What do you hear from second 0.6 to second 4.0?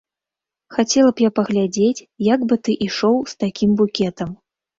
Хацела б я паглядзець, як бы ты ішоў з такім